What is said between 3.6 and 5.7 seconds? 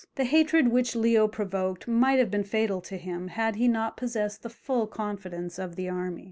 not possessed the full confidence